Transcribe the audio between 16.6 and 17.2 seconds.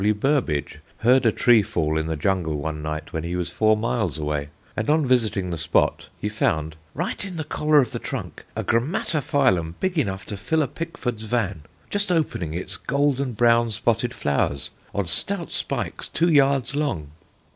long."